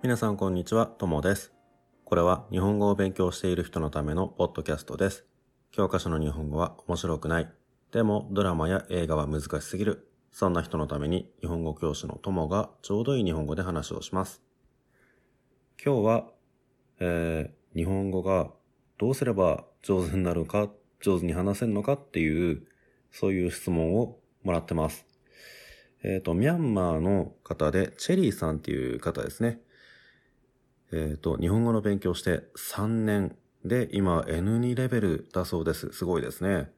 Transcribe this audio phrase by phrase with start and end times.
[0.00, 1.52] 皆さんこんにちは、ともです。
[2.04, 5.26] これは日本語を勉強している人のためのポッドキャストです。
[5.72, 7.52] 教科書の日本語は面白くない。
[7.90, 10.08] でもドラマや映画は難しすぎる。
[10.30, 14.40] そんな人のために日本語教師のともがちょうどいい日本語で話をします。
[15.84, 16.26] 今日は、
[17.00, 18.52] えー、日本語が
[18.98, 20.70] どうすれば上手になるか、
[21.00, 22.62] 上手に話せるのかっていう、
[23.10, 25.06] そういう質問をもらってます。
[26.04, 29.60] えっ、と、ミャンマーの方で、チェリーさんっていう方ですね。
[30.92, 35.90] えっ、と、日本語の勉強して3年で、今 N2 レベルだそうです。
[35.92, 36.70] すごいですね。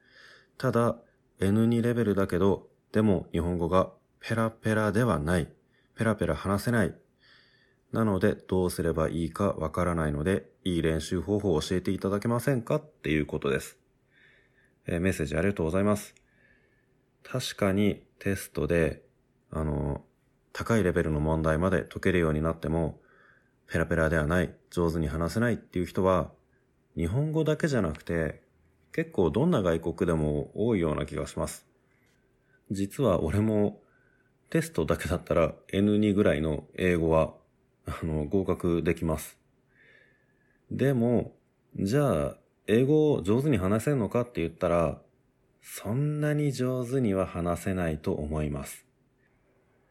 [0.59, 0.97] ただ、
[1.41, 5.49] N2 レベルだけど、でも日本語がペラペラではない。
[5.97, 6.95] ペラペラ話せない。
[7.93, 12.77] なので、どうすればいいかわからないので、いい練習方法を教えていただけませんか？
[12.77, 13.79] っていうことです。
[14.87, 16.15] えーメッセージありがとうございます。
[17.23, 19.03] 確かにテストで、
[19.51, 20.05] あの、
[20.53, 23.00] 高いレベルの問題まで解けるようになっても、
[23.71, 26.33] ペラペラではない、上手に話せないっていう人は、
[26.97, 28.43] 日本語だけじゃなくて、
[28.93, 31.65] 結構どんな外国でも多いような気がします。
[32.73, 33.81] 実は俺も
[34.51, 37.35] テストだけだったら N2 ぐらいの英語は、
[37.87, 39.39] あの、合格できます。
[40.73, 41.37] でも、
[41.77, 45.01] じゃあ、英語を上手に話せるのかって言ったら、
[45.63, 48.85] そんなに上手には話せないと思います。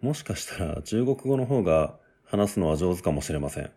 [0.01, 1.98] もしかしたら中国語の方が
[2.29, 3.71] 話すのは上手かもしれません。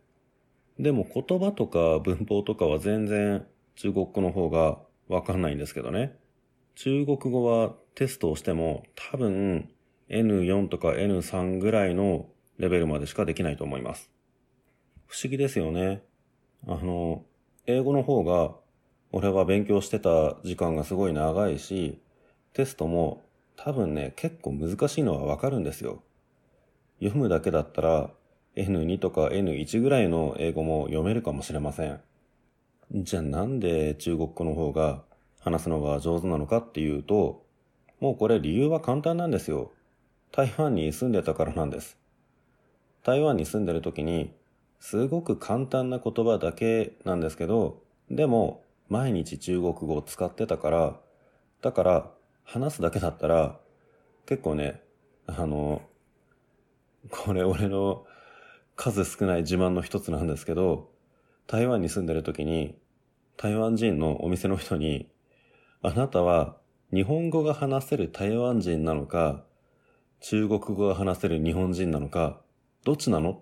[0.78, 6.18] でも言葉とか文法とかは全然中国語の方がわかんないんですけどね。
[6.74, 9.70] 中国語はテストをしても多分
[10.10, 12.26] N4 とか N3 ぐらいの
[12.58, 14.10] レベルまでしかできないと思います。
[15.06, 16.02] 不思議ですよね。
[16.66, 17.24] あの、
[17.66, 18.54] 英語の方が
[19.12, 22.02] 俺は勉強してた時間がすごい長いし、
[22.52, 23.24] テストも
[23.56, 26.02] 多分ね、結構難しいのはわかるんですよ。
[27.00, 28.10] 読むだけだったら
[28.56, 32.00] N2 とか N1 ぐらいの英語も読めるかもしれません。
[32.92, 35.02] じゃあなんで中国語の方が
[35.40, 37.44] 話すのが上手なのかっていうと、
[38.00, 39.72] もうこれ理由は簡単なんですよ。
[40.30, 41.96] 台湾に住んでたからなんです。
[43.02, 44.32] 台湾に住んでる時に、
[44.80, 51.00] すごく簡単な言葉だけなんですけど、でも毎日中国語を使ってたから、
[51.62, 52.10] だから
[52.44, 53.58] 話すだけだったら、
[54.26, 54.82] 結構ね、
[55.26, 55.82] あの、
[57.10, 58.04] これ俺の
[58.76, 60.90] 数少ない自慢の一つなんですけど、
[61.46, 62.76] 台湾に住んでる時に、
[63.36, 65.08] 台湾人のお店の人に、
[65.82, 66.56] あなたは
[66.92, 69.44] 日本語が話せる台湾人なのか、
[70.20, 72.40] 中国語が話せる日本人なのか、
[72.84, 73.40] どっちなのっ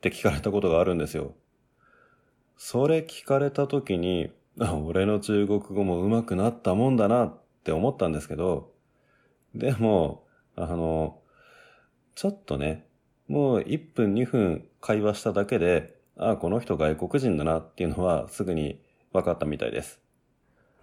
[0.00, 1.34] て聞かれたことがあるんですよ。
[2.56, 4.32] それ聞かれた時に、
[4.84, 8.72] 俺の中国語も上手くなったもんだなって思ったんですけど、
[9.54, 10.24] でも、
[10.56, 11.20] あの、
[12.14, 12.86] ちょっとね、
[13.28, 18.80] もう1分2分会話しただけで、ああこの人外国人だなっていうのはすぐに
[19.12, 20.00] 分かったみたいです。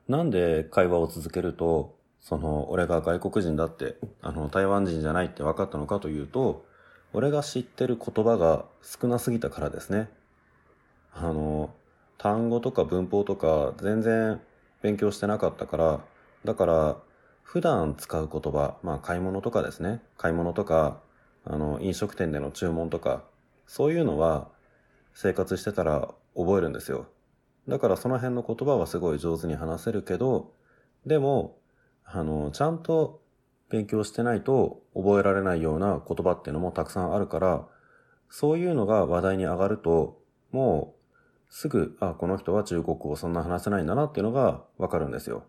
[0.08, 6.66] なんで会話を続けると、その、俺が外国人だって、あの、台湾人じゃないって分かったのかというと、
[7.14, 10.10] 俺が知ってる言葉が少なすぎたからですね。
[11.14, 11.74] あの、
[12.18, 14.42] 単語とか文法とか全然
[14.82, 16.02] 勉強してなかったから、
[16.46, 16.98] だから、
[17.44, 20.02] 普段使う言葉、まあ買い物とかですね。
[20.18, 21.02] 買い物とか、
[21.46, 23.24] あの、飲食店での注文とか、
[23.68, 24.50] そういうのは
[25.14, 27.08] 生活してたら覚えるんですよ。
[27.68, 30.54] だからその辺の言葉はすごい上手に話せるけど、
[31.06, 31.58] でも、
[32.04, 33.22] あの、ちゃんと
[33.70, 37.68] 勉強してないと覚えられないような言葉っていうのもたくさんあるから、
[38.30, 40.20] そういうのが話題に上がると、
[40.52, 45.44] もうすぐ、あ、この人は中国語そんな話せないんだなっていうのがわかるんですよ。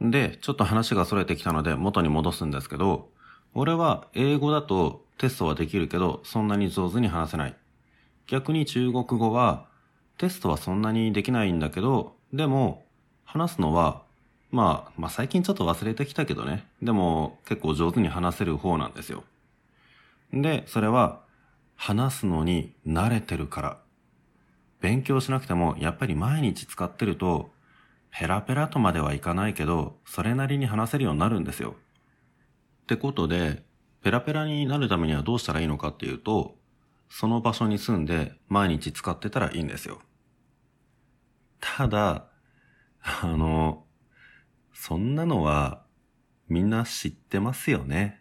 [0.00, 3.10] で、ちょっと話が逸れてきたので元に戻すんですけど、
[3.54, 7.54] 俺は英語だとテストはできるけど、そんなに上手に話せない。
[8.26, 9.66] 逆に中国語は
[10.18, 12.84] テストはそんなにできないんだけど、でも
[13.24, 14.02] 話すのは、
[14.50, 16.66] まあ、まあ最近ちょっと忘れてきたけどね。
[16.82, 19.24] でも結構上手に話せる方なんですよ。
[20.32, 21.20] で、それは
[21.76, 23.78] 話すのに慣れてるから。
[24.80, 27.50] 勉強しなくてもやっぱり毎日使ってると、
[28.10, 31.74] ペラペラとまではいかないけど、それなりに話せるようになるんですよ。
[32.90, 33.62] ってことで、
[34.02, 36.56] ペラペラになるためにはどうしたらいいのかっていうと、
[37.08, 40.00] その場所に住んで毎日使ってたらいいんですよ。
[41.60, 42.26] ただ、
[43.00, 43.84] あの、
[44.72, 45.84] そんなのは
[46.48, 48.20] みんな知ってますよね。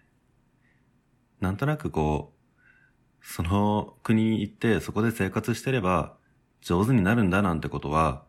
[1.40, 6.16] なんとなくこう、その国に行ってそこで生活してれば
[6.62, 8.24] 上手になるんだなんてことは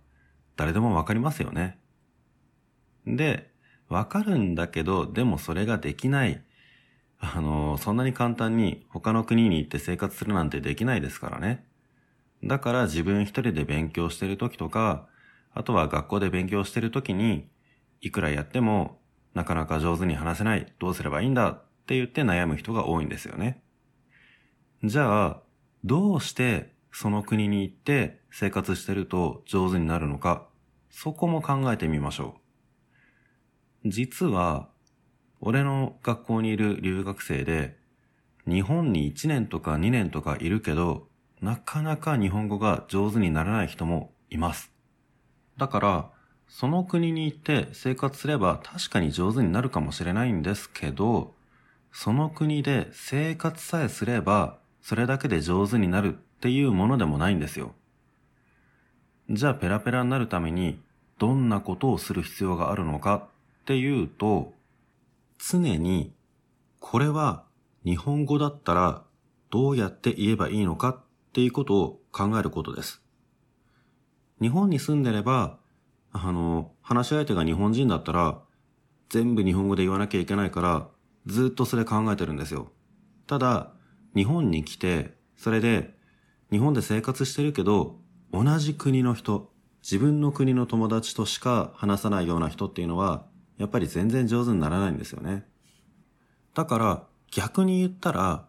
[0.56, 1.78] 誰でもわかりますよね。
[3.06, 3.50] で、
[3.90, 6.42] わかるんだけど、でもそれができない。
[7.18, 11.66] あの、そんなに簡単に他の国に行って生活するなんてできないですからね。
[12.42, 15.06] だから自分一人で勉強してる時とか、
[15.52, 17.48] あとは学校で勉強してる時に、
[18.00, 19.00] いくらやっても
[19.34, 21.50] なかなか上手に話せない、どうすればいいんだ？
[21.50, 23.60] って言って悩む人が多いんですよね。
[24.84, 25.42] じゃあ、
[25.84, 30.46] どうしてその国に行って生活してると上手になるのか、
[30.90, 32.39] そこも考えてみましょう。
[33.84, 34.68] 実は、
[35.40, 37.78] 俺の学校にいる留学生で、
[38.46, 41.08] 日本に1年とか2年とかいるけど、
[41.40, 44.70] なかなか日本語が上手にならない人もいます。
[45.56, 46.10] だから、
[46.46, 51.34] その国に行って生活すれば確かに上手になるかもしれないんですけど、
[51.92, 57.74] その国で生活さえすれば、それだけで上手になるっていうものでもないんですよ。
[59.30, 60.82] じゃあペラペラになるために
[61.18, 63.28] どんなことをする必要があるのか
[63.70, 64.52] っていうと、
[65.38, 66.12] 常に
[66.80, 67.44] これは
[67.84, 69.04] 日本語だったら
[69.48, 71.02] どうやって言えばいいのかっ
[71.32, 73.00] ていうことを考えることです。
[74.42, 75.60] 日本に住んでれば、
[76.10, 78.40] あの、話し相手が日本人だったら、
[79.08, 80.88] 全部日本語で言わなきゃいけないから、
[81.26, 82.72] ずっとそれ考えてるんですよ。
[83.28, 83.70] ただ、
[84.16, 85.94] 日本に来て、それで、
[86.50, 88.00] 日本で生活してるけど、
[88.32, 93.29] 同じ国の人、自分の国の友達としか話さないような人っていうのは、
[93.60, 95.44] やっぱり全然上手にならないんですよね。
[96.54, 98.48] だから、逆に言ったら、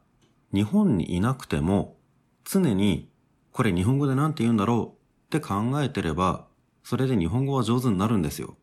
[0.53, 1.97] 日本にいなくても、
[2.45, 3.09] 常に、
[3.51, 6.47] これ日本語で何て言うんだろうって考えてれば、
[6.85, 8.55] それで日本語は上手になるんですよ。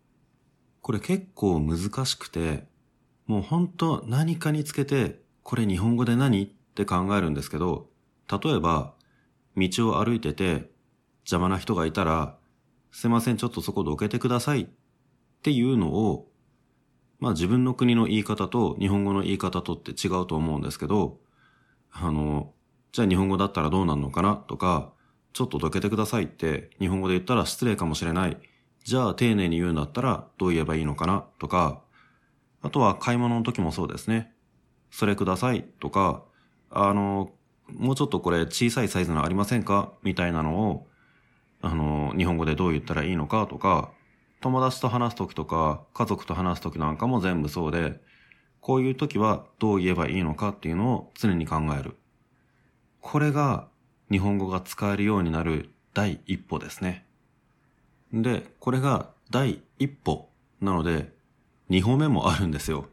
[0.81, 2.67] これ結構難しくて、
[3.27, 7.91] もうほんと何かにつけて、これ日本語で何って考えるんですけど、
[8.27, 8.95] 例えば、
[9.55, 10.71] 道を歩いてて、
[11.25, 12.39] 邪魔な人がいたら、
[12.91, 14.69] すいません、ちょっとそこどけてくださいっ
[15.43, 16.31] ていうのを、
[17.19, 21.19] まあ自分の国の言い方と日本語の言い方とって違うと思うんですけど、
[21.93, 22.53] あの、
[22.93, 24.93] じゃあ日本語だったらどうなるのかなとか、
[25.33, 28.37] ちょっとどけてくださいって日本語で言ったら失礼かもしれない。
[28.85, 31.83] じゃあ丁寧に言うんだったらどう言えばいいのかなとか、
[32.63, 34.33] あとは買い物の時もそうですね。
[34.91, 36.23] それくださいとか、
[36.71, 37.31] あの、
[37.69, 40.87] もうちょっとこれ小さいサイズのありませんかみたいなのを、
[41.61, 43.91] あの、日本語でどう言ったらいいのかとか、
[44.41, 48.01] 友達と話す時とか、家族と話す時なんかも全部そうで、
[48.61, 51.97] こういう時はどう言えばいいのかっていうのを常に考える。
[53.01, 53.69] これが
[54.11, 57.05] 日本語が使えるようになる第一歩ですね。
[58.13, 60.29] で、これが第一歩
[60.61, 61.13] なので、
[61.69, 62.87] 二歩目もあるんですよ。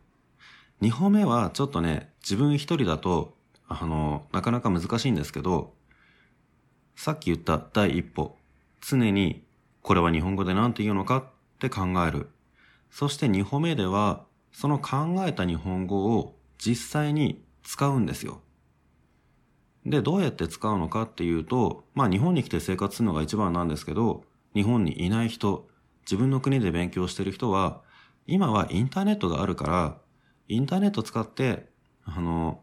[0.81, 3.37] 二歩目はちょっとね、自分一人だと、
[3.67, 5.73] あの、なかなか難しいんですけど、
[6.95, 8.37] さっき言った第一歩、
[8.81, 9.45] 常に
[9.81, 12.29] これは日本語で何て言うのかって考える。
[12.89, 18.41] そして二歩目では、その考えた日本語を実際に使うんですよ。
[19.85, 24.23] で、どうやって使うのかっていうと、まあ日本に来て生活するのが一番なんですけど、
[24.53, 25.67] 日本にいない人、
[26.03, 27.81] 自分の国で勉強してる人は、
[28.27, 29.97] 今はインターネットがあるから、
[30.47, 31.69] インターネット使って、
[32.03, 32.61] あの、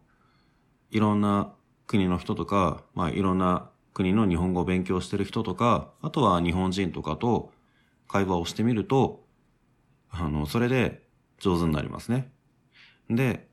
[0.91, 1.53] いろんな
[1.87, 7.53] 国の人とか、まあいろんな国の日本語を勉強してる人とか、あとは日本人とかと
[8.13, 9.25] 会話をしてみると、
[10.11, 11.03] あの、それで
[11.39, 12.31] 上手になりますね。
[13.09, 13.49] で、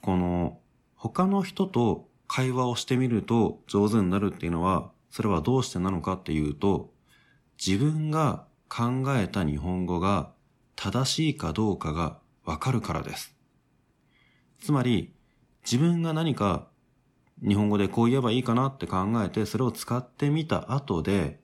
[0.00, 0.58] この、
[0.96, 6.92] 他の人と会話をしてみると上手になるっていうのは、それはどうしてなのかっていうと、
[7.64, 10.32] 自分が考えた日本語が
[10.74, 13.36] 正しいかどうかがわかるからです。
[14.60, 15.14] つまり、
[15.64, 16.66] 自分が何か
[17.46, 21.40] 日本語でこう言えばいいかなって考えて、それを使ってみた後で、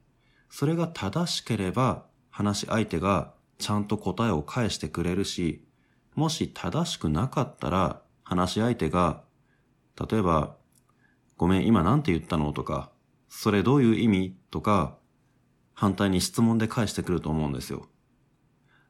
[0.50, 5.66] それが正しければ話し相手がちゃんと答えを返してくれるし、
[6.14, 9.25] もし正しくなかったら話し相手が、
[10.09, 10.54] 例えば
[11.37, 12.52] ごめん、今なんて言ったの？
[12.52, 12.92] とか、
[13.28, 14.37] それどういう意味？
[14.52, 14.99] とか、
[15.75, 17.88] 反対に質問で返してくると思うんですよ。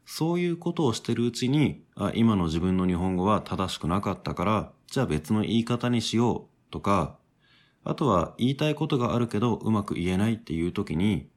[0.04, 6.70] そういうことをしてるうちに、あ、今の自分の日本語は正しくなかったから、じゃあ別の言い方にしよう。
[6.70, 7.16] とか、
[7.82, 11.30] あとは言いたいことがあるけどうまく言えないっていう時に、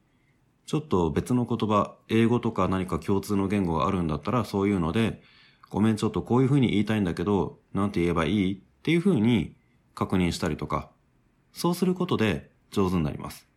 [0.71, 5.21] ちょっと別の言葉、英語とか何か共通の言語があるんだったらそういうので、
[5.69, 9.53] ごめんちょっとこういう風に言いたいんだけど、なんて言えばいいっていう風に
[9.95, 10.89] 確認したりとか、
[11.51, 13.49] そうすることで上手になります。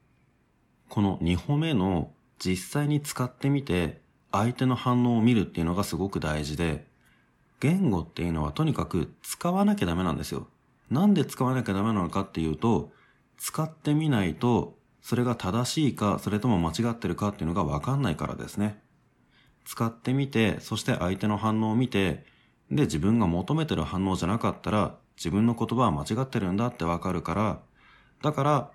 [0.88, 4.00] この2歩目の実際に使ってみて
[4.32, 6.88] 相手の反応を見るっていうのがすごく大事で、
[7.60, 10.48] 言語っていうのはとにかく使わなきゃダメなんですよ。
[10.90, 12.90] なんで使わなきゃダメなのかっていうと、
[13.38, 18.80] 使ってみないとそれが正しいかそれとも間違ってるかっていうのがわかんないからですね。
[19.66, 22.24] 使ってみて、そして相手の反応を見て、
[22.70, 27.60] で自分が求めてる反応じゃなかったら自分の言葉は間違ってるんだってわかるから、
[28.22, 28.70] だから、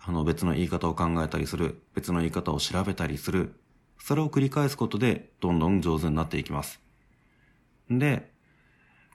[0.00, 3.54] あの別の言い方を考えたりする、別の言い方を調べたりする、
[4.00, 6.80] それを繰り返すことでどんどん上手になっていきます。
[7.88, 8.32] で、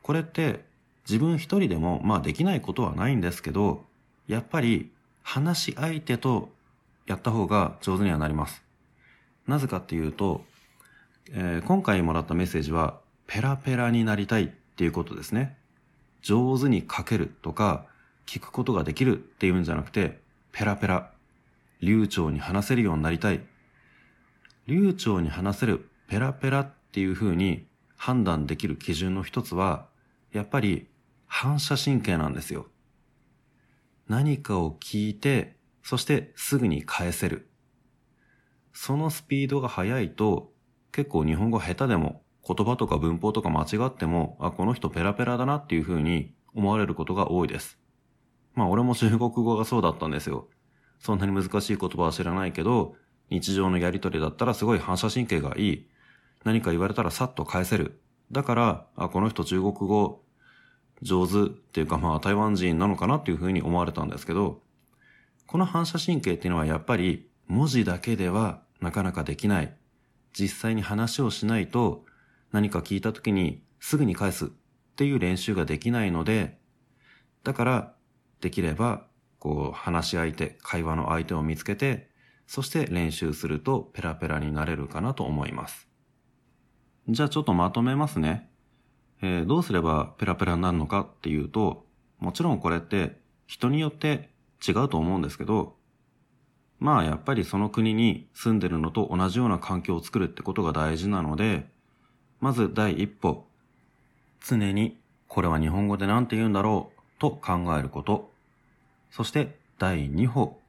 [0.02, 0.64] これって
[1.10, 3.84] 自分一人でもまあできないことはないんですけど、
[4.28, 4.94] やっぱり
[5.24, 6.53] 話し相手と
[7.06, 8.64] やった方が上手にはなります。
[9.48, 10.46] なぜかっていうと、
[11.32, 15.58] えー、今回もらったメッセージはペラペラになりたいっていうことですね。
[16.22, 17.86] 上手に書けるとか
[18.26, 21.12] 聞くことができるっていうんじゃなくて、ペラペラ、
[21.82, 23.42] 流暢に話せるようになりたい。
[24.68, 27.66] 流暢に話せるペラペラっていう風に
[27.98, 29.88] 判断できる基準の一つは、
[30.32, 30.88] やっぱり
[31.28, 32.68] 反射神経なんですよ。
[34.08, 37.50] 何かを聞いて、そしてすぐに返せる。
[38.72, 40.52] そのスピードが速いと、
[40.92, 47.78] 結構日本語下手でも言葉とか文法とか間違っても、あ、この人ペラペラだなっていう風に思われることが多いです。
[48.56, 50.48] まあ俺も中国語がそうだったんですよ。
[51.00, 52.96] そんなに難しい言葉は知らないけど、
[53.30, 55.90] 日常のやりとりだったらすごい反射神経がいい。
[56.46, 58.02] 何か言われたらさっと返せる。
[58.32, 60.24] だから、あ、この人中国語
[61.02, 64.62] 上手っていうかまあ台湾人なのかなっていうふうに思われたんですけど、
[65.54, 69.72] この反射神経っていうのはやっぱり文字だけではなかなかできない。
[70.34, 72.06] 実際に話をしないと
[72.52, 74.48] 何か聞いた時にすぐに返すっ
[74.96, 76.58] ていう練習ができないので、
[77.44, 77.94] だから
[78.42, 79.06] できれば、
[79.38, 82.10] こう、話し相手、会話の相手を見つけて、
[82.48, 85.88] そして練習するとペラペラになれるかなと思います。
[87.10, 88.50] じゃあちょっとまとめますね。
[89.22, 91.86] えー、どうすればペラペラになるのかっていうと、
[92.18, 94.33] もちろんこれって人によって
[94.66, 95.76] 違うと思うんですけど、
[96.80, 101.66] まあやっぱりその国に住んでるのと同じような環境を作るってことが大事なので、
[102.40, 103.46] まず第一歩、
[104.42, 108.32] 常にこれは日本語で何て言うんだろうと考えること。
[109.12, 110.60] そして第2歩、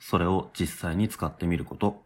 [0.00, 2.02] それを実際に使ってみること。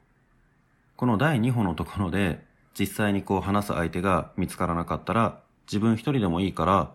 [0.96, 2.44] この第2歩のところで、
[2.78, 6.92] 実際にこう話す相手が見つからなかったら、自分一人でもいいから、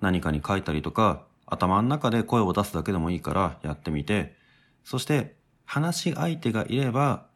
[0.00, 4.36] 何かに書いたりとか、頭の中で声を出すだけでもいいからやってみて、
[4.84, 7.26] そして話し相手がいれば、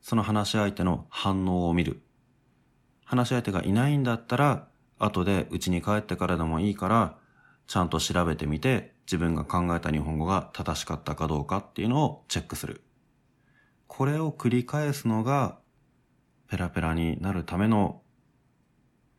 [0.00, 2.02] その話し相手の反応を見る。
[3.04, 7.16] 話し相手がいないんだったら、後で家に帰ってからでもいいから、
[7.66, 12.82] ちゃんと調べてみて、自分が考えた日本語が正しかったかどうかっていうのをチェックする。
[13.86, 15.58] これを繰り返すのが、
[16.48, 18.02] ペラペラになるための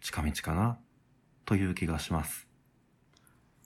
[0.02, 0.78] 近道かな、
[1.46, 2.49] という気がします。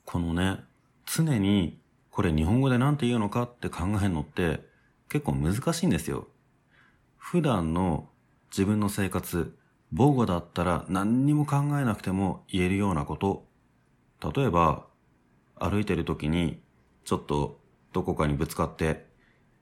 [0.04, 0.60] このね、
[1.06, 1.78] 常に
[2.10, 4.60] これ日本語で何て言うのかって考えるのって
[5.08, 6.28] 結構難しいんですよ。
[7.16, 8.08] 普段の
[8.50, 9.56] 自分の生活、
[9.96, 13.46] 母語だったら何にも考えなくても言えるようなこと。
[14.34, 14.86] 例えば、
[15.56, 16.60] 歩いてる時に、
[17.04, 17.58] ちょっと
[17.92, 19.06] どこかにぶつかって、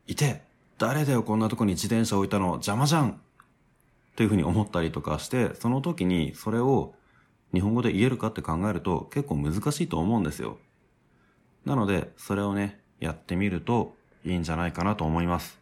[0.06, 0.42] いて
[0.78, 3.20] 誰だよこんなとこに自転車置いたの邪魔じゃん
[4.16, 6.94] というふうに思ったりとかして、その時にそれを
[7.52, 10.58] 日本語で言えるかって考えると結構難しいと思うんですよ。
[11.64, 13.94] なので、それをね、やってみると
[14.24, 15.60] いいんじゃないかなと思います。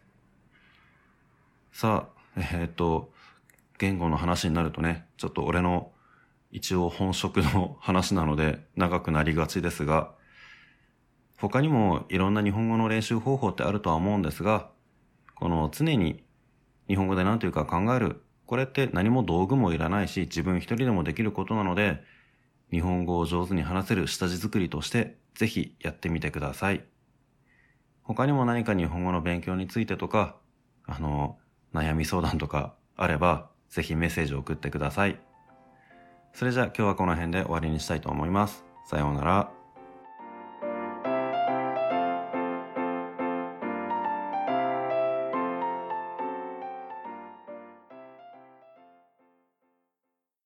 [1.71, 3.11] さあ、えー、っと、
[3.77, 5.91] 言語の話になるとね、ちょっと俺の
[6.51, 10.11] 一応本職の話なので長くなりがちですが、
[11.37, 14.69] 他にもいろんな日本語の練習方法ってあるとは思うんですが、
[15.33, 16.23] この常に
[16.87, 18.21] 日本語で何というか考える。
[18.51, 22.03] これって何も道具もいらないし、自分一人でもできることなので、
[22.69, 26.83] 日本語を上手に話せる下地作りとして、ぜひやってみてください。
[28.03, 30.35] 他にも何か日本語の勉強についてとか、
[30.85, 31.37] あの、
[31.73, 35.17] 悩み相談とかあれば、ぜひメッセージを送ってください。
[36.33, 38.65] それじゃあ今日はこの辺で終わりにしたいと思います。
[38.85, 39.60] さようなら。